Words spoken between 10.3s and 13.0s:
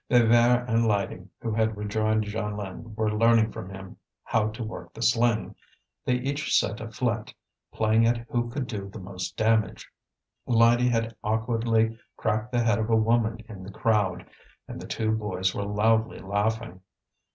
Lydie had awkwardly cracked the head of a